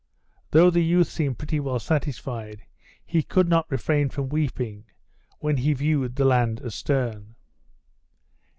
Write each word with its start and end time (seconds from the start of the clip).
Though 0.49 0.71
the 0.71 0.83
youth 0.83 1.07
seemed 1.09 1.37
pretty 1.37 1.59
well 1.59 1.77
satisfied, 1.77 2.63
he 3.05 3.21
could 3.21 3.47
not 3.47 3.69
refrain 3.69 4.09
from 4.09 4.29
weeping 4.29 4.85
when 5.37 5.57
he 5.57 5.73
viewed 5.73 6.15
the 6.15 6.25
land 6.25 6.59
astern. 6.59 7.35